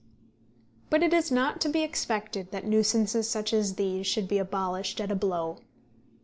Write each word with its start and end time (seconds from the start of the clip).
But 0.89 1.03
it 1.03 1.13
is 1.13 1.31
not 1.31 1.61
to 1.61 1.69
be 1.69 1.83
expected 1.83 2.49
that 2.49 2.65
nuisances 2.65 3.29
such 3.29 3.53
as 3.53 3.75
these 3.75 4.07
should 4.07 4.27
be 4.27 4.39
abolished 4.39 4.99
at 4.99 5.11
a 5.11 5.15
blow. 5.15 5.59